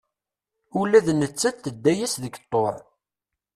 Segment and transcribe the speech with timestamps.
[0.79, 2.75] Ula d nettat tedda-yas deg ṭṭuɛ.